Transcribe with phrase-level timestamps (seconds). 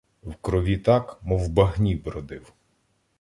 [0.23, 2.53] В крові так, мов в багні, бродив.